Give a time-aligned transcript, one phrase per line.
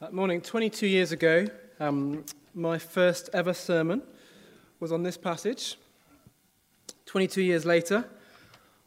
[0.00, 1.44] That morning, 22 years ago,
[1.78, 4.00] um, my first ever sermon
[4.80, 5.76] was on this passage.
[7.04, 8.08] 22 years later,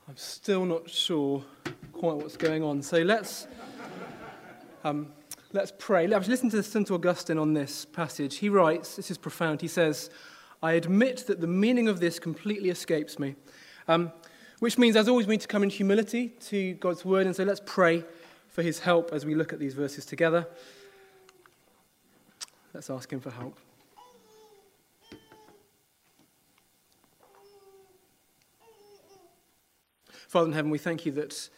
[0.10, 1.44] I'm still not sure
[1.92, 2.82] quite what's going on.
[2.82, 3.46] So let's,
[4.84, 5.14] um,
[5.52, 6.08] let's pray.
[6.08, 6.90] Let's listen to St.
[6.90, 8.38] Augustine on this passage.
[8.38, 10.10] He writes, this is profound, he says,
[10.64, 13.36] I admit that the meaning of this completely escapes me.
[13.88, 14.12] Um,
[14.58, 17.28] which means, as always, we need to come in humility to God's word.
[17.28, 18.04] And so let's pray
[18.48, 20.48] for his help as we look at these verses together.
[22.74, 23.60] Let's ask Him for help.
[30.28, 31.50] Father in heaven, we thank you that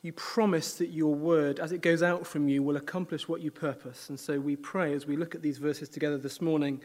[0.00, 3.50] you promise that your word, as it goes out from you, will accomplish what you
[3.50, 4.08] purpose.
[4.08, 6.80] And so we pray as we look at these verses together this morning,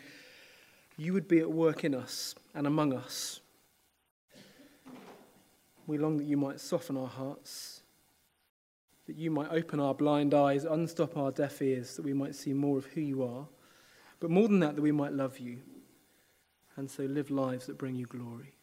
[0.97, 3.39] you would be at work in us and among us.
[5.87, 7.83] We long that you might soften our hearts,
[9.07, 12.53] that you might open our blind eyes, unstop our deaf ears, that we might see
[12.53, 13.47] more of who you are.
[14.23, 15.57] But more than that, that we might love you
[16.77, 18.53] and so live lives that bring you glory.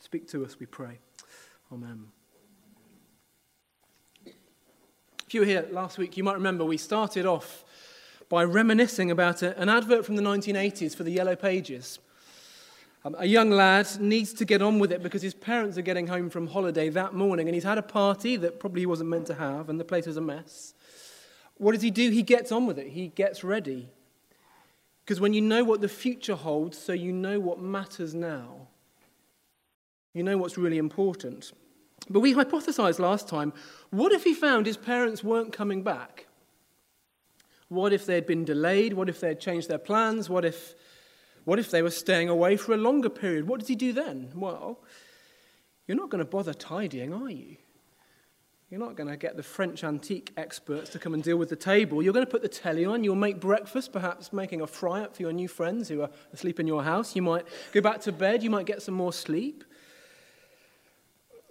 [0.00, 1.00] Speak to us, we pray.
[1.72, 2.06] Amen.
[4.24, 7.64] If you were here last week, you might remember we started off
[8.28, 11.98] by reminiscing about a, an advert from the 1980s for the Yellow Pages.
[13.04, 16.06] Um, a young lad needs to get on with it because his parents are getting
[16.06, 19.26] home from holiday that morning and he's had a party that probably he wasn't meant
[19.26, 20.74] to have and the place is a mess.
[21.62, 22.10] What does he do?
[22.10, 23.88] He gets on with it, he gets ready.
[25.04, 28.66] Because when you know what the future holds, so you know what matters now,
[30.12, 31.52] you know what's really important.
[32.10, 33.52] But we hypothesized last time
[33.90, 36.26] what if he found his parents weren't coming back?
[37.68, 38.94] What if they'd been delayed?
[38.94, 40.28] What if they'd changed their plans?
[40.28, 40.74] What if,
[41.44, 43.46] what if they were staying away for a longer period?
[43.46, 44.32] What does he do then?
[44.34, 44.80] Well,
[45.86, 47.56] you're not going to bother tidying, are you?
[48.72, 51.56] You're not going to get the French antique experts to come and deal with the
[51.56, 52.02] table.
[52.02, 53.04] You're going to put the telly on.
[53.04, 56.58] You'll make breakfast, perhaps making a fry up for your new friends who are asleep
[56.58, 57.14] in your house.
[57.14, 58.42] You might go back to bed.
[58.42, 59.62] You might get some more sleep.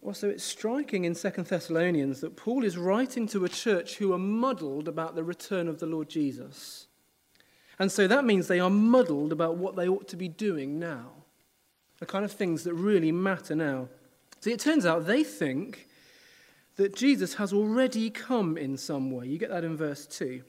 [0.02, 4.14] Well, so it's striking in Second Thessalonians that Paul is writing to a church who
[4.14, 6.88] are muddled about the return of the Lord Jesus.
[7.78, 11.12] And so that means they are muddled about what they ought to be doing now,
[12.00, 13.90] the kind of things that really matter now.
[14.40, 15.88] See, it turns out they think
[16.76, 19.28] that Jesus has already come in some way.
[19.28, 20.42] You get that in verse 2.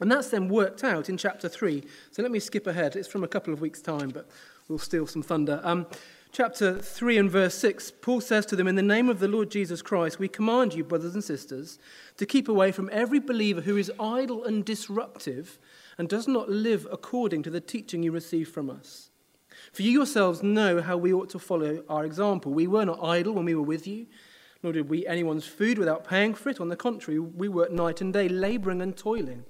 [0.00, 1.82] And that's then worked out in chapter 3.
[2.10, 2.96] So let me skip ahead.
[2.96, 4.28] It's from a couple of weeks' time, but
[4.68, 5.60] we'll steal some thunder.
[5.64, 5.86] Um,
[6.32, 9.50] chapter 3 and verse 6, Paul says to them, In the name of the Lord
[9.50, 11.78] Jesus Christ, we command you, brothers and sisters,
[12.18, 15.58] to keep away from every believer who is idle and disruptive
[15.96, 19.08] and does not live according to the teaching you receive from us.
[19.72, 22.52] For you yourselves know how we ought to follow our example.
[22.52, 24.06] We were not idle when we were with you
[24.66, 26.60] nor did we eat anyone's food without paying for it.
[26.60, 29.44] On the contrary, we worked night and day, laboring and toiling,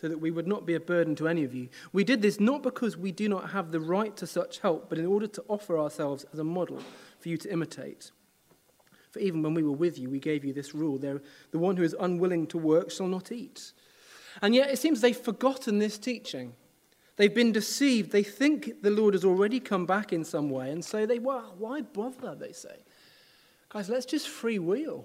[0.00, 1.68] so that we would not be a burden to any of you.
[1.92, 4.96] We did this not because we do not have the right to such help, but
[4.96, 6.78] in order to offer ourselves as a model
[7.20, 8.10] for you to imitate.
[9.10, 11.20] For even when we were with you, we gave you this rule the
[11.58, 13.74] one who is unwilling to work shall not eat.
[14.40, 16.54] And yet it seems they've forgotten this teaching.
[17.16, 18.12] They've been deceived.
[18.12, 21.54] They think the Lord has already come back in some way, and so they, well,
[21.58, 22.78] why bother, they say.
[23.74, 25.04] Guys, let's just free wheel.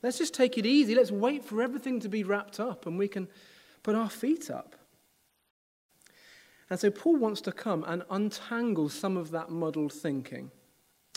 [0.00, 0.94] Let's just take it easy.
[0.94, 3.26] Let's wait for everything to be wrapped up and we can
[3.82, 4.76] put our feet up.
[6.70, 10.52] And so Paul wants to come and untangle some of that muddled thinking.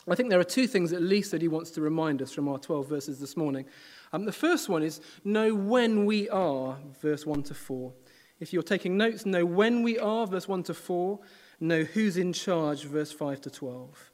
[0.07, 2.47] I think there are two things at least that he wants to remind us from
[2.47, 3.65] our 12 verses this morning.
[4.11, 7.93] Um, the first one is know when we are, verse 1 to 4.
[8.39, 11.19] If you're taking notes, know when we are, verse 1 to 4.
[11.59, 14.11] Know who's in charge, verse 5 to 12.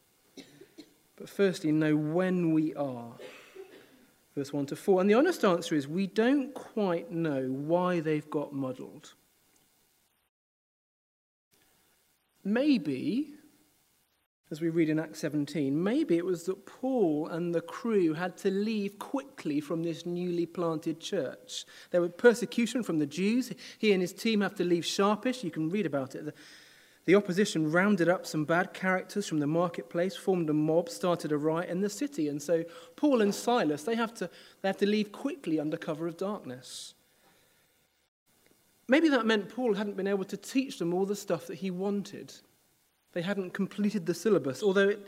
[1.17, 3.13] But firstly, know when we are.
[4.35, 5.01] Verse 1 to 4.
[5.01, 9.13] And the honest answer is we don't quite know why they've got muddled.
[12.43, 13.33] Maybe,
[14.51, 18.37] as we read in Acts 17, maybe it was that Paul and the crew had
[18.37, 21.65] to leave quickly from this newly planted church.
[21.91, 23.53] There was persecution from the Jews.
[23.79, 25.43] He and his team have to leave sharpish.
[25.43, 26.35] You can read about it.
[27.05, 31.37] The opposition rounded up some bad characters from the marketplace, formed a mob, started a
[31.37, 32.27] riot in the city.
[32.27, 32.63] And so
[32.95, 34.29] Paul and Silas, they have to,
[34.61, 36.95] they have to leave quickly under cover of darkness.
[38.87, 41.69] Maybe that meant Paul hadn't been able to teach them all the stuff that he
[41.69, 42.33] wanted.
[43.13, 45.07] They hadn't completed the syllabus, although it,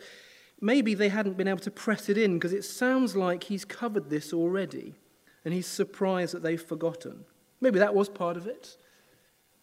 [0.61, 4.09] maybe they hadn't been able to press it in because it sounds like he's covered
[4.09, 4.95] this already
[5.45, 7.25] and he's surprised that they've forgotten.
[7.59, 8.77] Maybe that was part of it.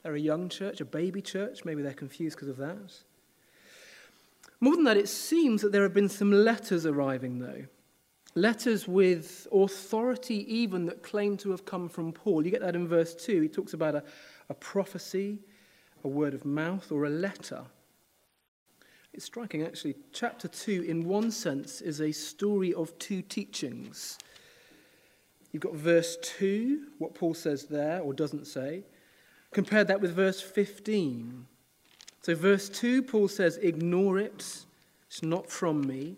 [0.04, 1.64] They're a young church, a baby church.
[1.64, 2.92] Maybe they're confused because of that.
[4.60, 7.64] More than that, it seems that there have been some letters arriving, though.
[8.34, 12.44] Letters with authority, even that claim to have come from Paul.
[12.44, 13.40] You get that in verse 2.
[13.40, 14.04] He talks about a,
[14.50, 15.38] a prophecy,
[16.04, 17.62] a word of mouth, or a letter.
[19.14, 19.94] It's striking, actually.
[20.12, 24.18] Chapter 2, in one sense, is a story of two teachings.
[25.52, 28.82] You've got verse 2, what Paul says there or doesn't say.
[29.54, 31.46] Compare that with verse 15.
[32.22, 34.64] So, verse 2, Paul says, Ignore it,
[35.06, 36.16] it's not from me.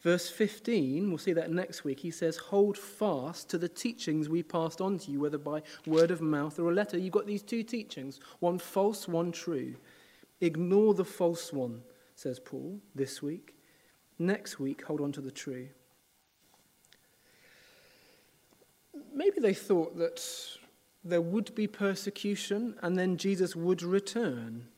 [0.00, 4.42] Verse 15, we'll see that next week, he says, Hold fast to the teachings we
[4.42, 6.96] passed on to you, whether by word of mouth or a letter.
[6.96, 9.74] You've got these two teachings one false, one true.
[10.40, 11.82] Ignore the false one,
[12.14, 13.56] says Paul this week.
[14.18, 15.68] Next week, hold on to the true.
[19.12, 20.22] Maybe they thought that
[21.02, 24.68] there would be persecution and then Jesus would return.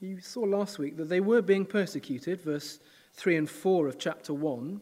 [0.00, 2.80] You saw last week that they were being persecuted, verse
[3.14, 4.80] 3 and 4 of chapter 1.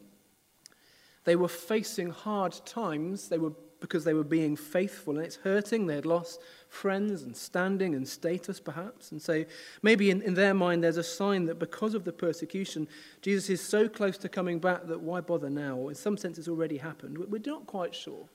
[1.24, 5.86] They were facing hard times they were, because they were being faithful, and it's hurting.
[5.86, 9.10] They had lost friends and standing and status, perhaps.
[9.10, 9.44] And so
[9.82, 12.88] maybe in, in their mind there's a sign that because of the persecution,
[13.20, 15.76] Jesus is so close to coming back that why bother now?
[15.76, 17.18] Or in some sense, it's already happened.
[17.18, 18.28] We're not quite sure.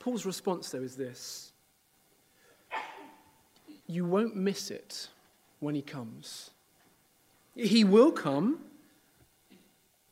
[0.00, 1.52] Paul's response, though, is this
[3.86, 5.08] You won't miss it
[5.60, 6.50] when he comes.
[7.54, 8.64] He will come,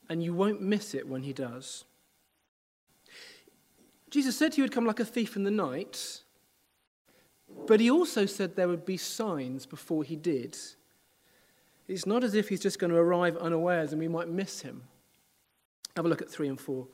[0.08, 1.84] and you won't miss it when he does.
[4.10, 6.20] Jesus said he would come like a thief in the night,
[7.66, 10.56] but he also said there would be signs before he did.
[11.86, 14.82] It's not as if he's just going to arrive unawares and we might miss him.
[15.96, 16.86] Have a look at 3 and 4.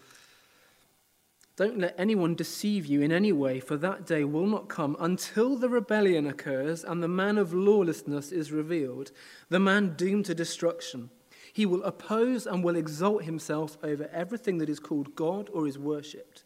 [1.57, 5.57] Don't let anyone deceive you in any way, for that day will not come until
[5.57, 9.13] the rebellion occurs and the man of lawlessness is revealed,
[9.51, 11.11] the man doomed to destruction.
[11.53, 15.79] He will oppose and will exalt himself over everything that is called God or is
[15.79, 16.43] worshipped,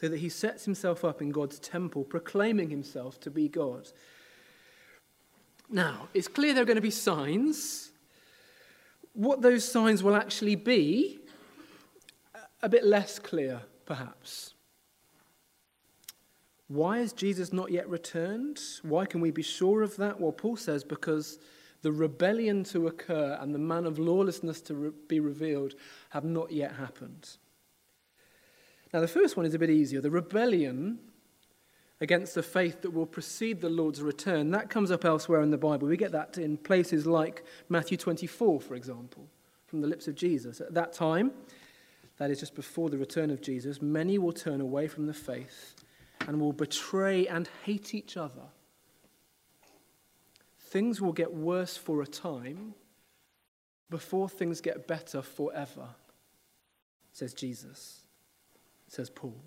[0.00, 3.90] so that he sets himself up in God's temple, proclaiming himself to be God.
[5.68, 7.92] Now, it's clear there are going to be signs.
[9.12, 11.18] What those signs will actually be,
[12.62, 14.54] a bit less clear perhaps.
[16.68, 18.60] Why has Jesus not yet returned?
[18.82, 20.20] Why can we be sure of that?
[20.20, 21.40] Well, Paul says because
[21.82, 25.74] the rebellion to occur and the man of lawlessness to re- be revealed
[26.10, 27.30] have not yet happened.
[28.94, 30.00] Now, the first one is a bit easier.
[30.00, 31.00] The rebellion
[32.00, 35.58] against the faith that will precede the Lord's return, that comes up elsewhere in the
[35.58, 35.88] Bible.
[35.88, 39.26] We get that in places like Matthew 24, for example,
[39.66, 40.60] from the lips of Jesus.
[40.60, 41.32] At that time,
[42.20, 45.74] that is just before the return of Jesus, many will turn away from the faith
[46.28, 48.42] and will betray and hate each other.
[50.58, 52.74] Things will get worse for a time
[53.88, 55.88] before things get better forever,
[57.10, 58.02] says Jesus,
[58.86, 59.40] says Paul.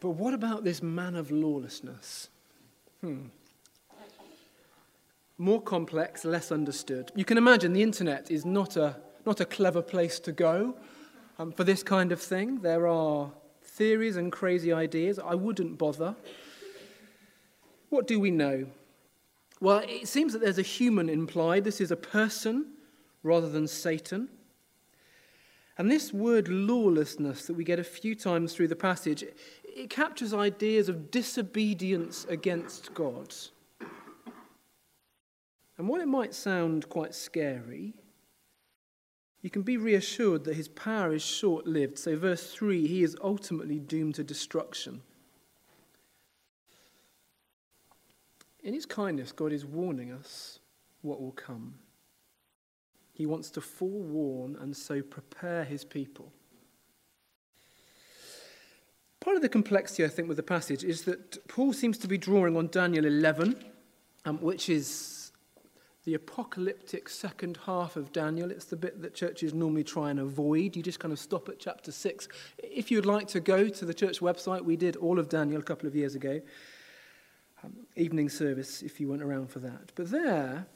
[0.00, 2.30] But what about this man of lawlessness?
[3.00, 3.26] Hmm.
[5.38, 7.12] More complex, less understood.
[7.14, 10.74] You can imagine the internet is not a not a clever place to go
[11.38, 12.60] um, for this kind of thing.
[12.60, 13.30] There are
[13.62, 15.18] theories and crazy ideas.
[15.18, 16.14] I wouldn't bother.
[17.88, 18.66] What do we know?
[19.60, 21.64] Well, it seems that there's a human implied.
[21.64, 22.72] This is a person
[23.22, 24.28] rather than Satan.
[25.78, 29.24] And this word lawlessness that we get a few times through the passage,
[29.64, 33.34] it captures ideas of disobedience against God.
[35.78, 37.94] And while it might sound quite scary,
[39.42, 41.98] you can be reassured that his power is short lived.
[41.98, 45.02] So, verse 3 he is ultimately doomed to destruction.
[48.62, 50.60] In his kindness, God is warning us
[51.02, 51.74] what will come.
[53.12, 56.32] He wants to forewarn and so prepare his people.
[59.20, 62.18] Part of the complexity, I think, with the passage is that Paul seems to be
[62.18, 63.56] drawing on Daniel 11,
[64.24, 65.21] um, which is
[66.04, 68.50] the apocalyptic second half of Daniel.
[68.50, 70.74] It's the bit that churches normally try and avoid.
[70.74, 72.28] You just kind of stop at chapter 6.
[72.58, 75.64] If you'd like to go to the church website, we did all of Daniel a
[75.64, 76.40] couple of years ago.
[77.62, 79.92] Um, evening service, if you weren't around for that.
[79.94, 80.66] But there,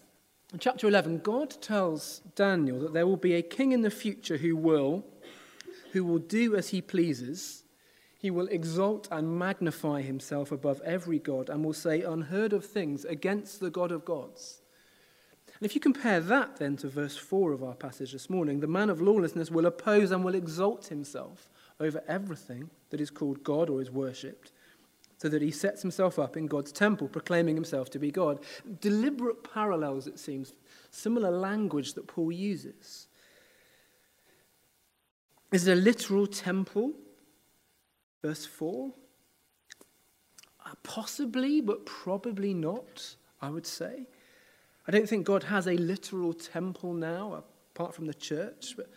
[0.53, 4.37] in chapter 11, God tells Daniel that there will be a king in the future
[4.37, 5.05] who will,
[5.93, 7.65] who will do as he pleases.
[8.17, 13.05] He will exalt and magnify himself above every god and will say unheard of things
[13.05, 14.61] against the God of gods.
[15.59, 18.67] And if you compare that then to verse 4 of our passage this morning, the
[18.67, 21.49] man of lawlessness will oppose and will exalt himself
[21.81, 24.53] over everything that is called God or is worshipped.
[25.19, 28.41] so that he sets himself up in God's temple, proclaiming himself to be God.
[28.81, 30.53] Deliberate parallels, it seems,
[30.91, 33.09] similar language that Paul uses.
[35.53, 36.93] Is it a literal temple?
[38.23, 38.93] Verse 4.
[40.65, 44.07] Uh, possibly, but probably not, I would say.
[44.87, 48.89] I don't think God has a literal temple now, apart from the church, but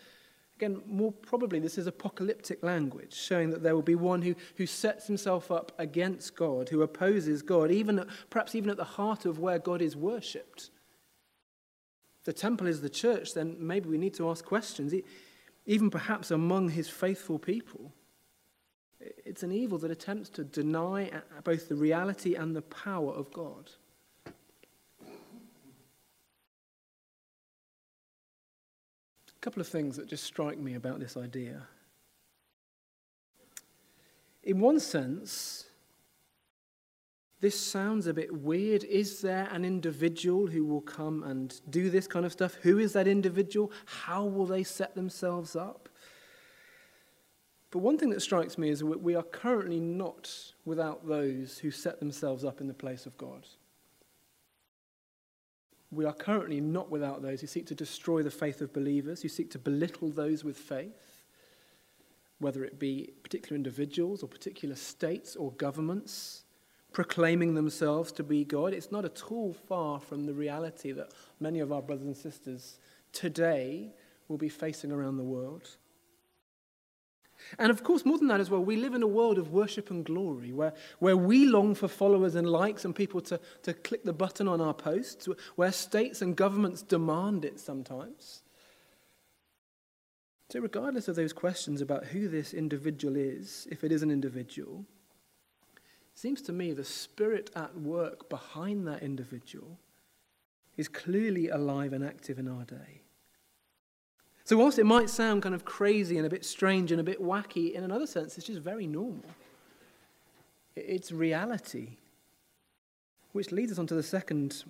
[0.60, 4.66] Again, more probably, this is apocalyptic language, showing that there will be one who, who
[4.66, 9.40] sets himself up against God, who opposes God, even perhaps even at the heart of
[9.40, 10.70] where God is worshipped.
[12.26, 14.94] The temple is the church, then maybe we need to ask questions,
[15.66, 17.94] even perhaps among his faithful people.
[19.00, 23.32] It's an evil that attempts to deny uh, both the reality and the power of
[23.32, 23.72] God.
[29.40, 31.64] A couple of things that just strike me about this idea.
[34.44, 35.66] In one sense,
[37.40, 38.84] this sounds a bit weird.
[38.84, 42.56] Is there an individual who will come and do this kind of stuff?
[42.64, 43.72] Who is that individual?
[43.86, 45.88] How will they set themselves up?
[47.72, 50.30] But one thing that strikes me is that we are currently not
[50.66, 53.48] without those who set themselves up in the place of God
[55.92, 59.28] we are currently not without those who seek to destroy the faith of believers, who
[59.28, 61.24] seek to belittle those with faith,
[62.40, 66.44] whether it be particular individuals or particular states or governments,
[66.94, 68.74] proclaiming themselves to be God.
[68.74, 72.78] It's not at all far from the reality that many of our brothers and sisters
[73.12, 73.92] today
[74.28, 75.78] will be facing around the world.
[77.58, 79.90] And of course, more than that as well, we live in a world of worship
[79.90, 84.04] and glory where, where we long for followers and likes and people to, to click
[84.04, 88.44] the button on our posts, where states and governments demand it sometimes.
[90.50, 94.86] So, regardless of those questions about who this individual is, if it is an individual,
[95.76, 99.80] it seems to me the spirit at work behind that individual
[100.76, 103.02] is clearly alive and active in our day.
[104.50, 107.22] So, whilst it might sound kind of crazy and a bit strange and a bit
[107.22, 109.30] wacky, in another sense, it's just very normal.
[110.76, 111.98] It's reality.
[113.32, 114.64] Which leads us on to the second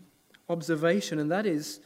[0.49, 1.79] observation, and that is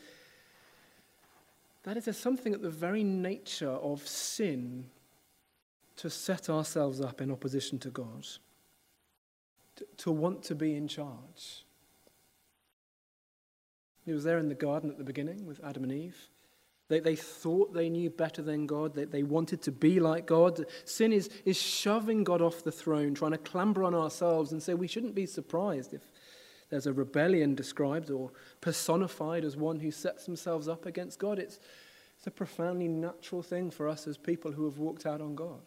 [1.84, 4.90] that is there's something at the very nature of sin
[5.98, 8.26] to set ourselves up in opposition to God,
[9.76, 11.64] to, to want to be in charge.
[14.04, 16.18] He was there in the garden at the beginning with Adam and Eve.
[16.90, 18.94] They, they thought they knew better than God.
[18.94, 20.66] They, they wanted to be like God.
[20.86, 24.52] Sin is, is shoving God off the throne, trying to clamber on ourselves.
[24.52, 26.02] And say we shouldn't be surprised if
[26.70, 31.40] there's a rebellion described or personified as one who sets themselves up against God.
[31.40, 31.60] It's,
[32.18, 35.62] it's a profoundly natural thing for us as people who have walked out on God.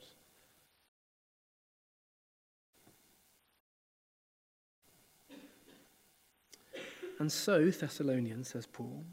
[7.19, 9.05] And so, Thessalonians, says Paul,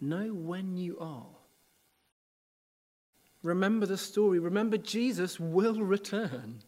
[0.00, 1.26] Know when you are.
[3.42, 4.38] Remember the story.
[4.38, 6.60] Remember, Jesus will return.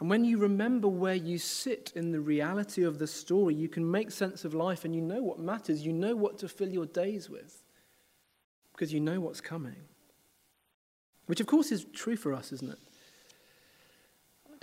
[0.00, 3.90] And when you remember where you sit in the reality of the story, you can
[3.90, 5.84] make sense of life and you know what matters.
[5.84, 7.62] You know what to fill your days with
[8.72, 9.74] because you know what's coming.
[11.26, 12.78] Which, of course, is true for us, isn't it?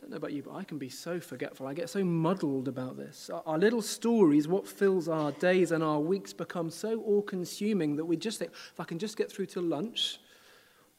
[0.05, 1.65] Don't know about you, but I can be so forgetful.
[1.65, 3.31] I get so muddled about this.
[3.47, 8.05] Our, little stories, what fills our days and our weeks, become so all consuming that
[8.05, 10.19] we just think, if I can just get through to lunch,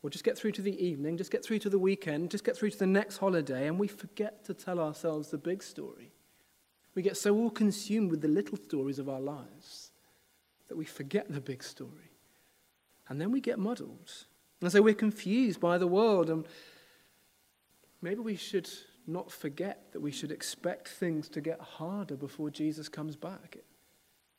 [0.02, 2.56] or just get through to the evening, just get through to the weekend, just get
[2.56, 6.10] through to the next holiday, and we forget to tell ourselves the big story.
[6.96, 9.92] We get so all consumed with the little stories of our lives
[10.66, 12.10] that we forget the big story.
[13.08, 14.10] And then we get muddled.
[14.60, 16.28] And so we're confused by the world.
[16.28, 16.44] And
[18.02, 18.68] maybe we should
[19.08, 23.56] not forget that we should expect things to get harder before Jesus comes back.
[23.56, 23.64] It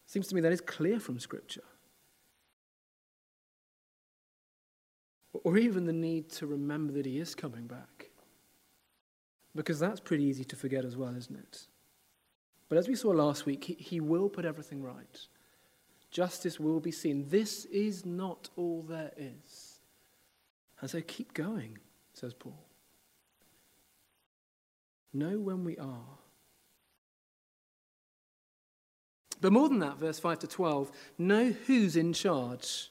[0.06, 1.64] seems to me that is clear from Scripture.
[5.44, 8.10] Or even the need to remember that He is coming back.
[9.56, 11.68] Because that's pretty easy to forget as well, isn't it?
[12.70, 15.28] But as we saw last week, He, he will put everything right.
[16.12, 17.28] Justice will be seen.
[17.30, 19.82] This is not all there is.
[20.80, 21.78] And so keep going,
[22.14, 22.67] says Paul.
[25.14, 26.18] Know when we are.
[29.40, 32.90] But more than that, verse 5 to 12, know who's in charge.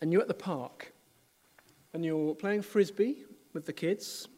[0.00, 0.92] And you're at the park
[1.92, 4.28] and you're playing frisbee with the kids.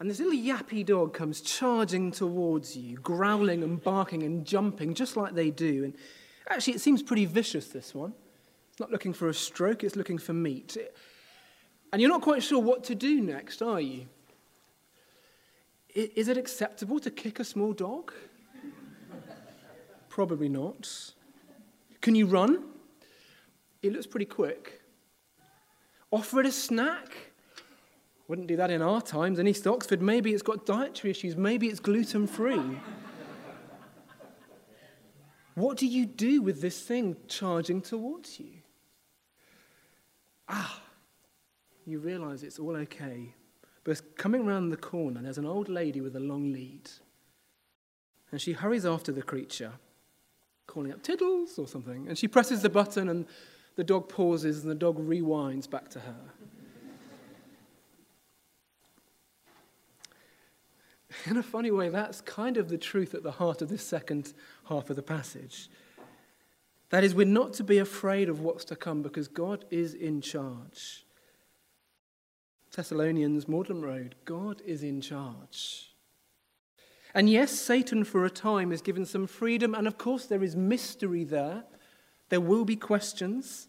[0.00, 5.16] And this little yappy dog comes charging towards you, growling and barking and jumping just
[5.16, 5.84] like they do.
[5.84, 5.94] And
[6.50, 8.12] actually, it seems pretty vicious, this one.
[8.70, 10.76] It's not looking for a stroke, it's looking for meat.
[10.76, 10.96] It,
[11.92, 14.06] And you're not quite sure what to do next, are you?
[15.94, 18.12] Is it acceptable to kick a small dog?
[20.08, 20.90] Probably not.
[22.00, 22.64] Can you run?
[23.82, 24.80] It looks pretty quick.
[26.10, 27.32] Offer it a snack?
[28.28, 30.00] Wouldn't do that in our times in East Oxford.
[30.00, 31.36] Maybe it's got dietary issues.
[31.36, 32.78] Maybe it's gluten free.
[35.54, 38.52] what do you do with this thing charging towards you?
[40.48, 40.81] Ah,
[41.86, 43.34] you realize it's all okay.
[43.84, 46.90] But coming round the corner, there's an old lady with a long lead.
[48.30, 49.72] And she hurries after the creature,
[50.66, 52.06] calling up Tiddles or something.
[52.08, 53.26] And she presses the button, and
[53.76, 56.16] the dog pauses, and the dog rewinds back to her.
[61.26, 64.32] In a funny way, that's kind of the truth at the heart of this second
[64.64, 65.68] half of the passage.
[66.90, 70.20] That is, we're not to be afraid of what's to come because God is in
[70.20, 71.04] charge.
[72.74, 75.92] Thessalonians, Magdalen Road, God is in charge.
[77.14, 80.56] And yes, Satan for a time is given some freedom, and of course there is
[80.56, 81.64] mystery there.
[82.30, 83.68] There will be questions.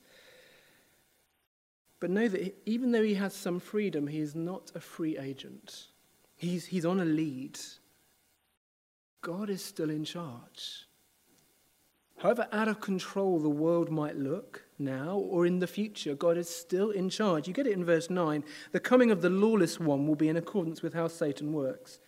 [2.00, 5.88] But know that even though he has some freedom, he is not a free agent.
[6.36, 7.60] He's, he's on a lead.
[9.22, 10.86] God is still in charge.
[12.18, 16.50] However out of control the world might look now or in the future, God is
[16.50, 17.48] still in charge.
[17.48, 18.44] You get it in verse 9.
[18.72, 22.00] The coming of the lawless one will be in accordance with how Satan works.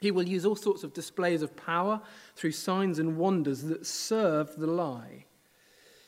[0.00, 2.00] He will use all sorts of displays of power
[2.36, 5.24] through signs and wonders that serve the lie.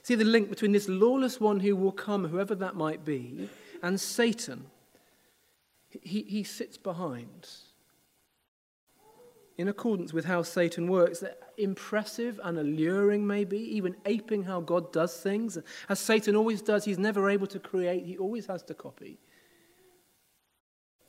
[0.02, 3.48] See the link between this lawless one who will come, whoever that might be,
[3.82, 4.66] and Satan.
[6.02, 7.48] He, he sits behind
[9.60, 11.22] in accordance with how Satan works,
[11.58, 15.58] impressive and alluring, maybe, even aping how God does things.
[15.88, 19.18] As Satan always does, he's never able to create, he always has to copy.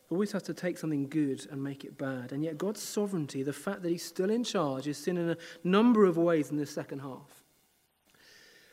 [0.10, 2.34] Always has to take something good and make it bad.
[2.34, 5.38] And yet, God's sovereignty, the fact that he's still in charge, is seen in a
[5.64, 7.44] number of ways in the second half.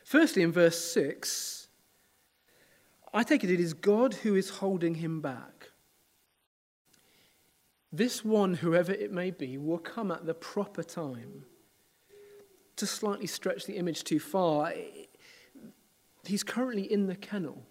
[0.03, 1.69] Firstly, in verse 6,
[3.13, 5.58] I take it it is God who is holding him back.
[7.91, 11.45] This one, whoever it may be, will come at the proper time.
[12.75, 14.71] To slightly stretch the image too far,
[16.23, 17.65] he's currently in the kennel,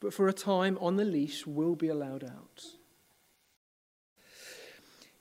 [0.00, 2.64] but for a time on the leash will be allowed out.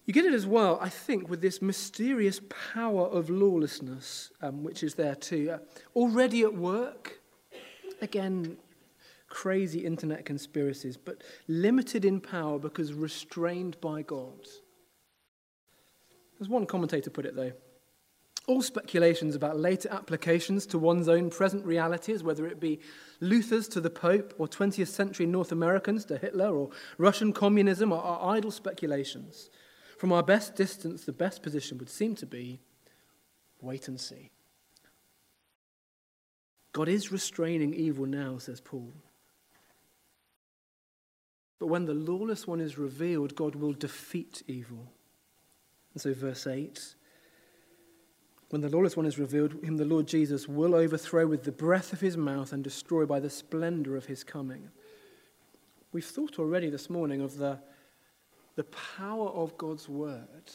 [0.06, 2.40] You get it as well, I think, with this mysterious
[2.74, 5.52] power of lawlessness, um, which is there too.
[5.52, 5.58] Uh,
[5.98, 7.20] already at work,
[8.02, 8.56] again,
[9.28, 14.48] crazy internet conspiracies, but limited in power because restrained by God.
[16.40, 17.54] As one commentator put it, though,
[18.48, 22.80] all speculations about later applications to one's own present realities, whether it be
[23.20, 28.02] Luther's to the Pope or 20th century North Americans to Hitler or Russian communism, are,
[28.02, 29.50] are idle speculations.
[29.98, 32.60] From our best distance, the best position would seem to be
[33.62, 34.32] wait and see.
[36.72, 38.94] God is restraining evil now, says Paul.
[41.60, 44.92] But when the lawless one is revealed, God will defeat evil.
[45.94, 46.96] And so, verse 8
[48.50, 51.92] when the lawless one is revealed, him the Lord Jesus will overthrow with the breath
[51.92, 54.70] of his mouth and destroy by the splendor of his coming.
[55.92, 57.60] We've thought already this morning of the,
[58.56, 60.52] the power of God's word,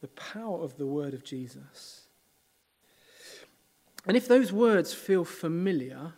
[0.00, 2.08] the power of the word of Jesus.
[4.06, 6.14] And if those words feel familiar,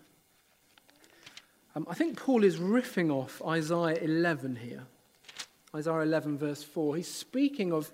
[1.75, 4.85] um, I think Paul is riffing off Isaiah 11 here.
[5.75, 6.97] Isaiah 11, verse 4.
[6.97, 7.93] He's speaking of,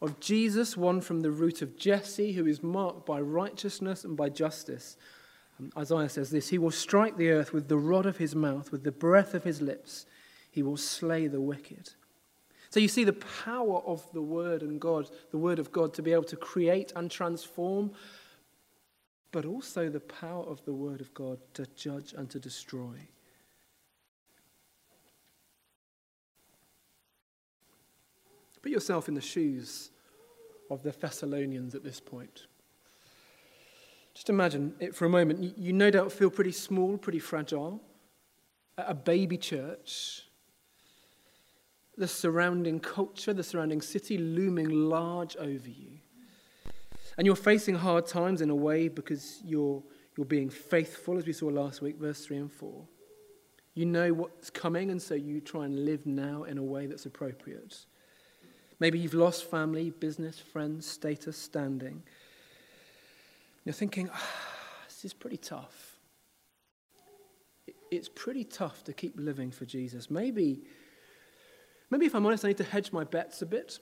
[0.00, 4.28] of Jesus, one from the root of Jesse, who is marked by righteousness and by
[4.28, 4.96] justice.
[5.58, 8.70] Um, Isaiah says this He will strike the earth with the rod of his mouth,
[8.70, 10.06] with the breath of his lips.
[10.50, 11.90] He will slay the wicked.
[12.70, 16.02] So you see the power of the word and God, the word of God to
[16.02, 17.92] be able to create and transform,
[19.30, 22.96] but also the power of the Word of God to judge and to destroy.
[28.62, 29.90] Put yourself in the shoes
[30.70, 32.46] of the Thessalonians at this point.
[34.14, 35.42] Just imagine it for a moment.
[35.42, 37.80] You, you no doubt feel pretty small, pretty fragile.
[38.76, 40.22] A baby church.
[41.96, 45.97] The surrounding culture, the surrounding city looming large over you.
[47.18, 49.82] And you're facing hard times in a way because you're,
[50.16, 52.86] you're being faithful, as we saw last week, verse 3 and 4.
[53.74, 57.06] You know what's coming, and so you try and live now in a way that's
[57.06, 57.76] appropriate.
[58.78, 62.04] Maybe you've lost family, business, friends, status, standing.
[63.64, 64.30] You're thinking, ah,
[64.86, 65.96] this is pretty tough.
[67.90, 70.08] it's pretty tough to keep living for Jesus.
[70.08, 70.62] Maybe,
[71.90, 73.80] maybe if I'm honest, I need to hedge my bets a bit.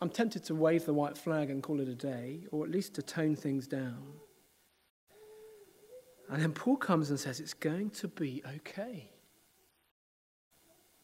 [0.00, 2.94] I'm tempted to wave the white flag and call it a day, or at least
[2.94, 4.02] to tone things down.
[6.28, 9.10] And then Paul comes and says, It's going to be okay.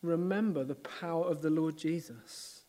[0.02, 2.64] Remember the power of the Lord Jesus.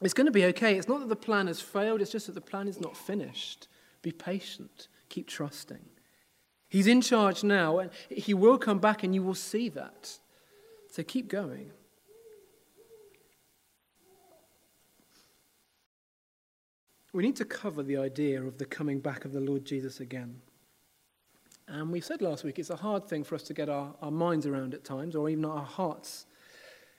[0.00, 0.76] It's going to be okay.
[0.78, 3.68] It's not that the plan has failed, it's just that the plan is not finished.
[4.02, 5.84] Be patient, keep trusting.
[6.68, 10.18] He's in charge now, and he will come back, and you will see that.
[10.90, 11.72] So keep going.
[17.12, 20.40] We need to cover the idea of the coming back of the Lord Jesus again.
[21.66, 24.10] And we said last week it's a hard thing for us to get our, our
[24.10, 26.26] minds around at times, or even our hearts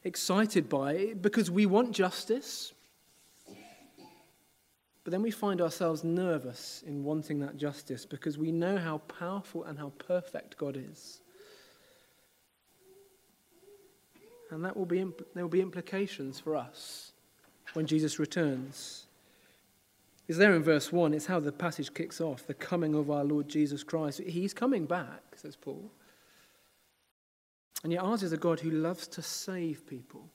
[0.04, 2.74] excited by it, because we want justice.
[5.04, 9.64] But then we find ourselves nervous in wanting that justice because we know how powerful
[9.64, 11.22] and how perfect God is.
[14.52, 17.14] And that will be, there will be implications for us
[17.74, 19.08] when Jesus returns.
[20.28, 21.14] It's there in verse 1.
[21.14, 24.22] It's how the passage kicks off the coming of our Lord Jesus Christ.
[24.22, 25.92] He's coming back, says Paul.
[27.84, 30.30] And yet, ours is a God who loves to save people.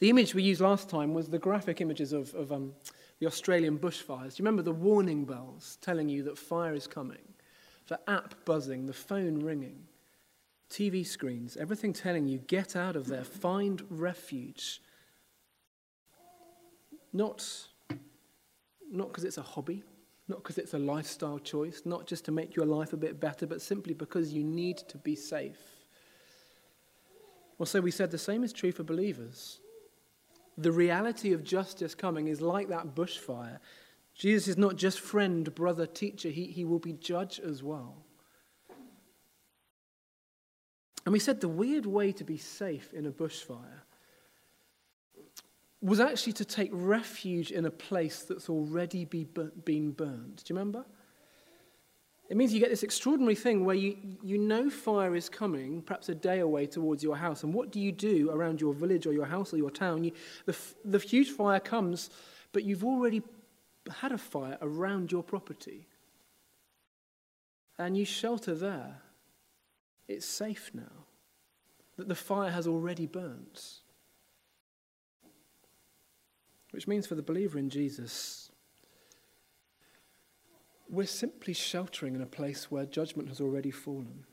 [0.00, 2.72] The image we used last time was the graphic images of, of um,
[3.20, 4.36] the Australian bushfires.
[4.36, 7.34] Do you remember the warning bells telling you that fire is coming?
[7.88, 9.84] The app buzzing, the phone ringing,
[10.70, 14.82] TV screens, everything telling you get out of there, find refuge.
[17.12, 17.67] Not,
[18.90, 19.82] not because it's a hobby,
[20.28, 23.46] not because it's a lifestyle choice, not just to make your life a bit better,
[23.46, 25.58] but simply because you need to be safe.
[27.56, 29.60] Well, so we said the same is true for believers
[30.58, 33.60] the reality of justice coming is like that bushfire.
[34.14, 37.96] Jesus is not just friend, brother, teacher, he, he will be judge as well.
[41.06, 43.82] And we said the weird way to be safe in a bushfire
[45.80, 49.24] was actually to take refuge in a place that's already be,
[49.64, 50.42] been burned.
[50.44, 50.84] Do you remember?
[52.28, 56.10] It means you get this extraordinary thing where you, you know fire is coming, perhaps
[56.10, 57.42] a day away towards your house.
[57.42, 60.04] And what do you do around your village or your house or your town?
[60.04, 60.12] You,
[60.44, 62.10] the, the huge fire comes,
[62.52, 63.22] but you've already
[63.90, 65.86] had a fire around your property.
[67.78, 69.00] And you shelter there.
[70.06, 71.06] It's safe now.
[71.96, 73.80] That the fire has already burnt.
[76.78, 78.52] Which means for the believer in Jesus,
[80.88, 84.24] we're simply sheltering in a place where judgment has already fallen.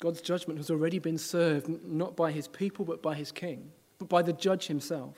[0.00, 4.08] God's judgment has already been served, not by his people, but by his king, but
[4.08, 5.16] by the judge himself.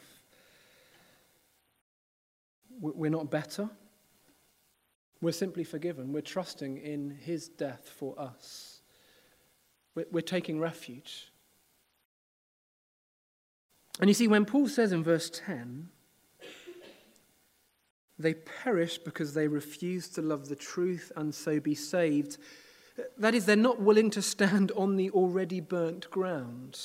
[2.80, 3.68] We're not better.
[5.20, 6.10] We're simply forgiven.
[6.10, 8.80] We're trusting in his death for us.
[9.94, 11.29] We're taking refuge.
[14.00, 15.90] And you see, when Paul says in verse 10,
[18.18, 22.38] they perish because they refuse to love the truth and so be saved.
[23.18, 26.78] That is, they're not willing to stand on the already burnt ground.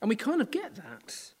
[0.00, 1.32] And we kind of get that.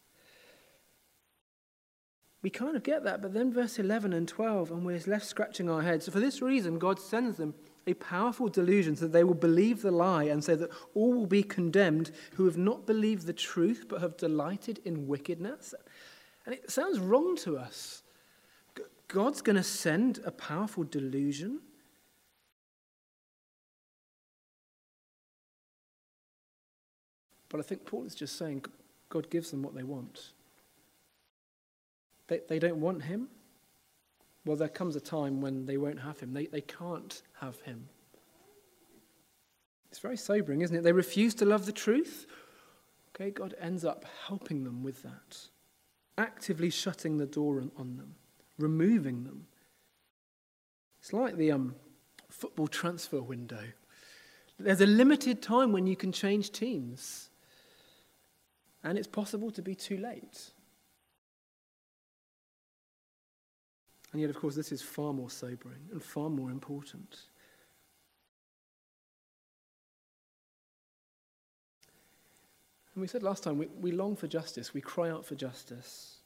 [2.42, 5.68] We kind of get that, but then verse 11 and 12, and we're left scratching
[5.68, 6.04] our heads.
[6.04, 7.54] So, for this reason, God sends them
[7.86, 11.26] a powerful delusion so that they will believe the lie and say that all will
[11.26, 15.74] be condemned who have not believed the truth but have delighted in wickedness.
[16.44, 18.02] And it sounds wrong to us.
[19.08, 21.60] God's going to send a powerful delusion.
[27.48, 28.64] But I think Paul is just saying
[29.08, 30.32] God gives them what they want.
[32.26, 33.28] They, they don't want him.
[34.46, 36.32] Well, there comes a time when they won't have him.
[36.32, 37.88] They, they can't have him.
[39.90, 40.82] It's very sobering, isn't it?
[40.82, 42.26] They refuse to love the truth.
[43.14, 45.38] Okay, God ends up helping them with that,
[46.16, 48.14] actively shutting the door on them
[48.58, 49.46] removing them.
[51.00, 51.74] It's like the um,
[52.30, 53.62] football transfer window.
[54.58, 57.30] There's a limited time when you can change teams,
[58.82, 60.50] and it's possible to be too late.
[64.16, 67.18] And yet, of course, this is far more sobering and far more important.
[72.94, 76.16] And we said last time, we, we long for justice, we cry out for justice.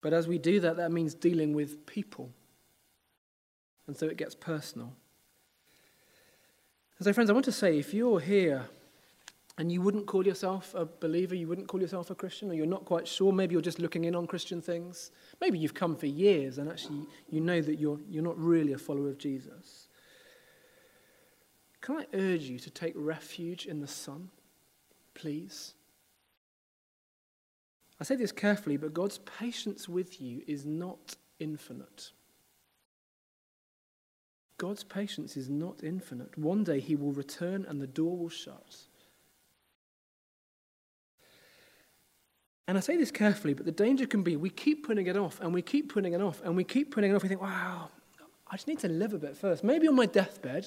[0.00, 2.32] But as we do that, that means dealing with people.
[3.86, 4.94] And so it gets personal.
[6.96, 8.64] And so, friends, I want to say if you're here
[9.58, 12.66] and you wouldn't call yourself a believer, you wouldn't call yourself a Christian, or you're
[12.66, 15.10] not quite sure, maybe you're just looking in on Christian things.
[15.40, 18.78] Maybe you've come for years and actually you know that you're, you're not really a
[18.78, 19.88] follower of Jesus.
[21.82, 24.30] Can I urge you to take refuge in the Son,
[25.14, 25.74] please?
[28.00, 32.12] I say this carefully, but God's patience with you is not infinite.
[34.58, 36.38] God's patience is not infinite.
[36.38, 38.76] One day he will return and the door will shut.
[42.68, 45.40] And I say this carefully, but the danger can be we keep putting it off
[45.40, 47.22] and we keep putting it off and we keep putting it off.
[47.22, 47.88] We think, wow,
[48.48, 49.64] I just need to live a bit first.
[49.64, 50.66] Maybe on my deathbed,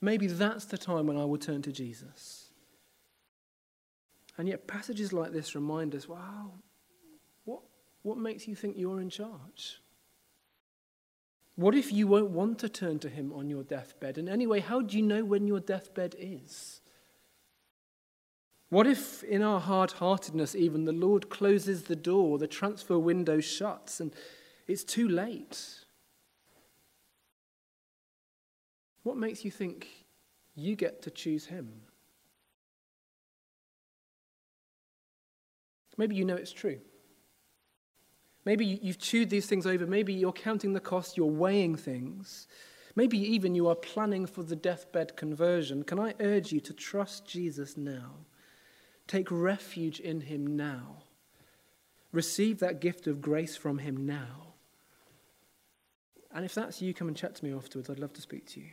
[0.00, 2.50] maybe that's the time when I will turn to Jesus.
[4.36, 6.52] And yet, passages like this remind us wow,
[7.44, 7.62] what,
[8.02, 9.80] what makes you think you're in charge?
[11.54, 14.18] What if you won't want to turn to Him on your deathbed?
[14.18, 16.81] And anyway, how do you know when your deathbed is?
[18.72, 23.38] What if, in our hard heartedness, even the Lord closes the door, the transfer window
[23.38, 24.14] shuts, and
[24.66, 25.62] it's too late?
[29.02, 29.88] What makes you think
[30.54, 31.82] you get to choose Him?
[35.98, 36.78] Maybe you know it's true.
[38.46, 39.86] Maybe you've chewed these things over.
[39.86, 42.48] Maybe you're counting the cost, you're weighing things.
[42.96, 45.82] Maybe even you are planning for the deathbed conversion.
[45.82, 48.12] Can I urge you to trust Jesus now?
[49.12, 51.02] Take refuge in him now.
[52.12, 54.54] Receive that gift of grace from him now.
[56.34, 57.90] And if that's you, come and chat to me afterwards.
[57.90, 58.70] I'd love to speak to you.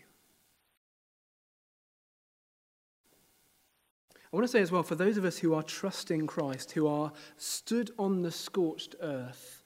[4.32, 6.88] I want to say as well, for those of us who are trusting Christ, who
[6.88, 9.62] are stood on the scorched earth,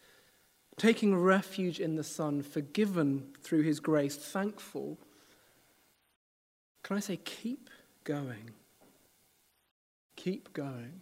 [0.76, 4.98] taking refuge in the Son, forgiven through his grace, thankful,
[6.82, 7.70] can I say, keep
[8.06, 8.50] going?
[10.16, 11.02] Keep going.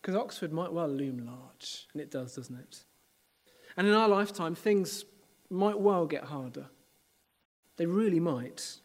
[0.00, 2.84] Because Oxford might well loom large, and it does, doesn't it?
[3.76, 5.04] And in our lifetime, things
[5.50, 6.66] might well get harder.
[7.76, 8.80] They really might.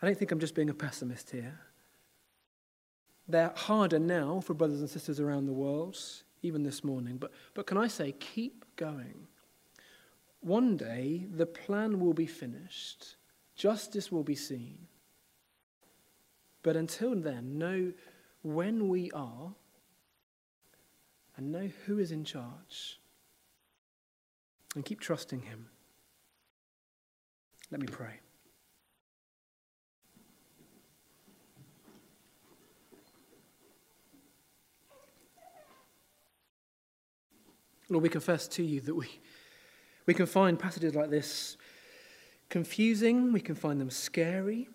[0.00, 1.58] I don't think I'm just being a pessimist here.
[3.26, 5.98] They're harder now for brothers and sisters around the world,
[6.42, 7.16] even this morning.
[7.16, 9.26] But, but can I say, keep going.
[10.40, 13.16] One day, the plan will be finished,
[13.56, 14.86] justice will be seen,
[16.64, 17.92] but until then, know
[18.42, 19.52] when we are
[21.36, 22.98] and know who is in charge.
[24.74, 25.68] And keep trusting Him.
[27.70, 28.18] Let me pray.
[37.90, 39.06] Lord, we confess to you that we,
[40.06, 41.58] we can find passages like this
[42.48, 44.68] confusing, we can find them scary,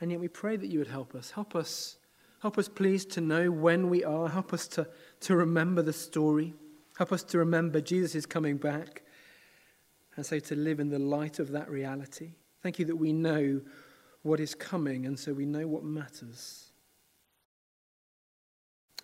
[0.00, 1.30] And yet we pray that you would help us.
[1.30, 1.96] Help us,
[2.40, 4.28] help us, please, to know when we are.
[4.28, 4.88] Help us to,
[5.20, 6.54] to remember the story.
[6.96, 9.02] Help us to remember Jesus is coming back.
[10.16, 12.32] And so to live in the light of that reality.
[12.62, 13.60] Thank you that we know
[14.22, 16.72] what is coming, and so we know what matters.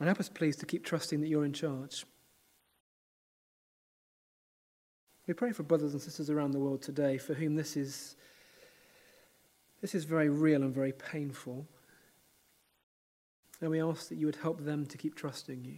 [0.01, 2.05] And help us, please, to keep trusting that you're in charge.
[5.27, 8.17] We pray for brothers and sisters around the world today for whom this is
[9.85, 11.67] this is very real and very painful.
[13.61, 15.77] And we ask that you would help them to keep trusting you.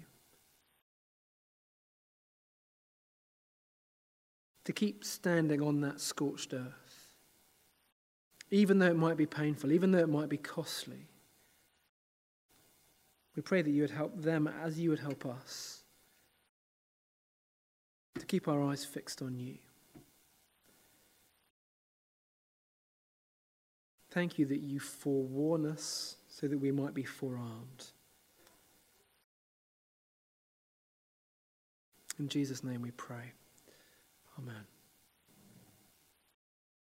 [4.62, 7.08] To keep standing on that scorched earth.
[8.52, 11.08] Even though it might be painful, even though it might be costly.
[13.34, 15.82] We pray that you would help them as you would help us
[18.20, 19.58] to keep our eyes fixed on you.
[24.16, 27.84] Thank you that you forewarn us so that we might be forearmed.
[32.18, 33.32] In Jesus' name we pray.
[34.38, 34.64] Amen.